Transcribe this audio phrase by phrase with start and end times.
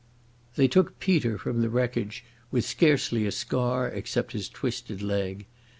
[0.55, 5.45] They took Peter from the wreckage with scarcely a scar except his twisted leg.